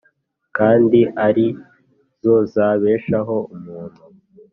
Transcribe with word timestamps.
kandi 0.57 0.99
ari 1.27 1.47
zo 2.21 2.35
zabeshaho 2.53 3.35
umuntu 3.55 4.01